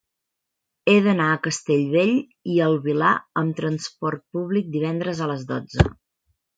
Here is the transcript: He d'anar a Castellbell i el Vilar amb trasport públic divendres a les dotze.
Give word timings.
He 0.93 0.95
d'anar 1.07 1.27
a 1.33 1.41
Castellbell 1.49 2.15
i 2.55 2.57
el 2.69 2.79
Vilar 2.89 3.13
amb 3.45 3.57
trasport 3.63 4.27
públic 4.35 4.77
divendres 4.81 5.27
a 5.29 5.33
les 5.35 5.49
dotze. 5.57 5.91